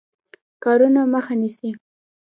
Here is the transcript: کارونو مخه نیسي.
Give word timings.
کارونو 0.63 1.01
مخه 1.13 1.33
نیسي. 1.41 1.69